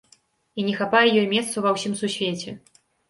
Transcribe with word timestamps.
І 0.61 0.63
не 0.69 0.71
хапае 0.79 1.03
ёй 1.19 1.27
месцу 1.35 1.57
ва 1.67 1.75
ўсім 1.77 1.93
Сусвеце. 2.01 2.57